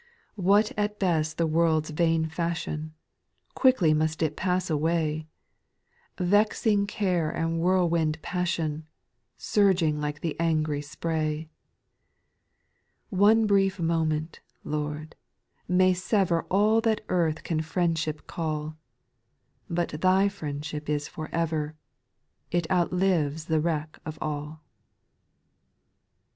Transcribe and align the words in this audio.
6. 0.33 0.37
What 0.43 0.71
at 0.79 0.97
best 0.97 1.37
the 1.37 1.45
world's 1.45 1.91
vain 1.91 2.25
fashion? 2.25 2.95
Quickly 3.53 3.91
it 3.91 3.93
must 3.93 4.35
past 4.35 4.71
away; 4.71 5.27
Vexing 6.17 6.87
care 6.87 7.29
and 7.29 7.59
whirlwind 7.59 8.19
passion, 8.23 8.87
Surging 9.37 10.01
like 10.01 10.21
the 10.21 10.35
angry 10.39 10.81
spray.• 10.81 11.49
7. 13.11 13.19
(One 13.21 13.45
brief 13.45 13.79
moment, 13.79 14.39
Lord, 14.63 15.15
may 15.67 15.93
sever 15.93 16.47
All 16.49 16.81
that 16.81 17.01
earth 17.07 17.43
can 17.43 17.61
friendship 17.61 18.25
call; 18.25 18.77
But 19.69 20.01
Thy 20.01 20.29
friendship 20.29 20.89
is 20.89 21.07
for 21.07 21.29
ever, 21.31 21.75
It 22.49 22.65
outlives 22.71 23.45
the 23.45 23.59
wreck 23.61 23.99
of 24.03 24.17
all. 24.19 24.63